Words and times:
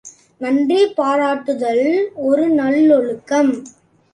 நன்றி 0.41 0.79
பாராட்டுதல் 0.93 1.85
ஒரு 2.21 2.47
நல்லொழுக்கம். 2.49 3.51